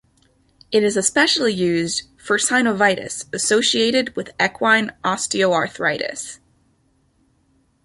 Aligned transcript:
It 0.71 0.83
is 0.83 0.97
especially 0.97 1.53
used 1.53 2.09
for 2.17 2.37
synovitis 2.37 3.31
associated 3.31 4.15
with 4.15 4.31
equine 4.43 4.93
osteoarthritis. 5.03 6.39